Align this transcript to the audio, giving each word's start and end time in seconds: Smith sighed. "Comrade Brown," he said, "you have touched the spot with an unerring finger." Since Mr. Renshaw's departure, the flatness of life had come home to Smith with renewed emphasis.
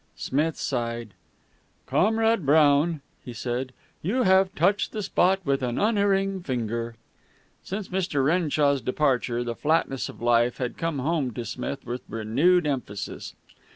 Smith 0.15 0.57
sighed. 0.57 1.13
"Comrade 1.85 2.43
Brown," 2.43 3.01
he 3.23 3.33
said, 3.33 3.71
"you 4.01 4.23
have 4.23 4.55
touched 4.55 4.93
the 4.93 5.03
spot 5.03 5.39
with 5.45 5.61
an 5.61 5.77
unerring 5.77 6.41
finger." 6.41 6.95
Since 7.61 7.89
Mr. 7.89 8.25
Renshaw's 8.25 8.81
departure, 8.81 9.43
the 9.43 9.53
flatness 9.53 10.09
of 10.09 10.19
life 10.19 10.57
had 10.57 10.75
come 10.75 10.97
home 10.97 11.29
to 11.35 11.45
Smith 11.45 11.85
with 11.85 12.01
renewed 12.09 12.65
emphasis. 12.65 13.35